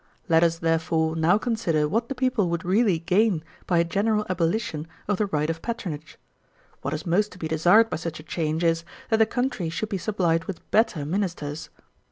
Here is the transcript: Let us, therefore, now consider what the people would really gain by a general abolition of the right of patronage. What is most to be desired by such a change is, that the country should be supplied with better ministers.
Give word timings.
Let 0.27 0.43
us, 0.43 0.57
therefore, 0.57 1.15
now 1.15 1.37
consider 1.37 1.87
what 1.87 2.09
the 2.09 2.15
people 2.15 2.49
would 2.49 2.65
really 2.65 2.97
gain 2.97 3.43
by 3.67 3.77
a 3.77 3.83
general 3.83 4.25
abolition 4.31 4.87
of 5.07 5.17
the 5.19 5.27
right 5.27 5.47
of 5.47 5.61
patronage. 5.61 6.17
What 6.81 6.95
is 6.95 7.05
most 7.05 7.31
to 7.33 7.37
be 7.37 7.47
desired 7.47 7.87
by 7.91 7.97
such 7.97 8.19
a 8.19 8.23
change 8.23 8.63
is, 8.63 8.83
that 9.11 9.17
the 9.17 9.27
country 9.27 9.69
should 9.69 9.89
be 9.89 9.99
supplied 9.99 10.45
with 10.45 10.71
better 10.71 11.05
ministers. 11.05 11.69